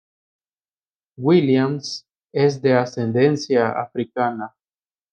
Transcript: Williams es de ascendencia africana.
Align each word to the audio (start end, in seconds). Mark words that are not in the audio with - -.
Williams 1.15 2.07
es 2.31 2.59
de 2.59 2.73
ascendencia 2.73 3.69
africana. 3.79 4.51